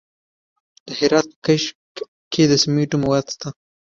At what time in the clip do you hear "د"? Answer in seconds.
0.85-0.87, 2.47-2.53